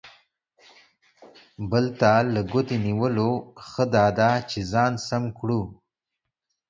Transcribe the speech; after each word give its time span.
بل 1.69 1.85
ته 1.99 2.11
له 2.33 2.41
ګوتې 2.51 2.77
نیولو، 2.85 3.31
ښه 3.67 3.83
دا 3.95 4.05
ده 4.17 4.29
چې 4.49 4.59
ځان 4.71 4.93
سم 5.07 5.23
کړو. 5.37 5.61